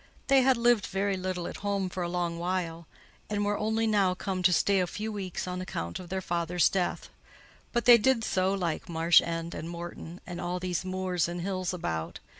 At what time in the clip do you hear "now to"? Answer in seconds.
4.39-4.51